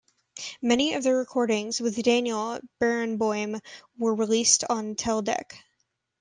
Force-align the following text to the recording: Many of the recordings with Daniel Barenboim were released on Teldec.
Many 0.63 0.95
of 0.95 1.03
the 1.03 1.13
recordings 1.13 1.79
with 1.79 2.01
Daniel 2.01 2.59
Barenboim 2.81 3.61
were 3.99 4.15
released 4.15 4.63
on 4.67 4.95
Teldec. 4.95 5.53